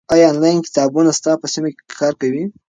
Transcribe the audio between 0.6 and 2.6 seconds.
کتابتونونه ستا په سیمه کې کار کوي؟